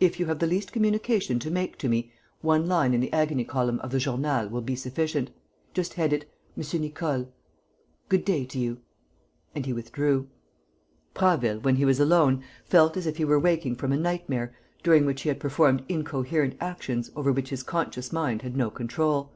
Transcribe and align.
If 0.00 0.18
you 0.18 0.24
have 0.24 0.38
the 0.38 0.46
least 0.46 0.72
communication 0.72 1.38
to 1.38 1.50
make 1.50 1.76
to 1.80 1.88
me, 1.90 2.10
one 2.40 2.66
line 2.66 2.94
in 2.94 3.00
the 3.02 3.12
agony 3.12 3.44
column 3.44 3.78
of 3.80 3.90
the 3.90 3.98
Journal 3.98 4.48
will 4.48 4.62
be 4.62 4.74
sufficient. 4.74 5.28
Just 5.74 5.92
head 5.92 6.14
it, 6.14 6.24
'M. 6.56 6.80
Nicole.' 6.80 7.30
Good 8.08 8.24
day 8.24 8.46
to 8.46 8.58
you." 8.58 8.78
And 9.54 9.66
he 9.66 9.74
withdrew. 9.74 10.28
Prasville, 11.12 11.60
when 11.60 11.76
he 11.76 11.84
was 11.84 12.00
alone, 12.00 12.42
felt 12.64 12.96
as 12.96 13.06
if 13.06 13.18
he 13.18 13.26
were 13.26 13.38
waking 13.38 13.74
from 13.76 13.92
a 13.92 13.98
nightmare 13.98 14.56
during 14.82 15.04
which 15.04 15.20
he 15.20 15.28
had 15.28 15.38
performed 15.40 15.84
incoherent 15.90 16.56
actions 16.58 17.10
over 17.14 17.30
which 17.30 17.50
his 17.50 17.62
conscious 17.62 18.10
mind 18.10 18.40
had 18.40 18.56
no 18.56 18.70
control. 18.70 19.30